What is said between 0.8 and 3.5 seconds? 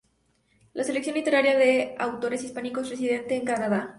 selección literaria de autores hispánicos residente en